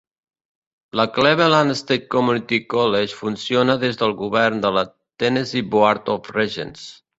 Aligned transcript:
La 0.99 1.03
Cleveland 1.17 1.75
State 1.81 2.07
Community 2.15 2.61
College 2.75 3.19
funciona 3.19 3.77
dins 3.85 4.01
del 4.01 4.17
govern 4.25 4.67
de 4.67 4.75
la 4.79 4.87
Tennessee 5.25 5.71
Board 5.79 6.13
of 6.19 6.35
Regents. 6.41 6.91